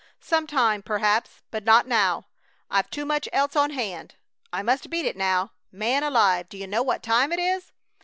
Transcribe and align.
"Some 0.19 0.47
time, 0.47 0.81
perhaps, 0.81 1.43
but 1.51 1.63
not 1.63 1.85
now! 1.85 2.25
I've 2.71 2.89
too 2.89 3.05
much 3.05 3.29
else 3.31 3.55
on 3.55 3.69
hand! 3.69 4.15
I 4.51 4.63
must 4.63 4.89
beat 4.89 5.05
it 5.05 5.15
now! 5.15 5.51
Man 5.71 6.01
alive! 6.01 6.49
Do 6.49 6.57
you 6.57 6.65
know 6.65 6.81
what 6.81 7.03
time 7.03 7.31
it 7.31 7.39
is? 7.39 7.71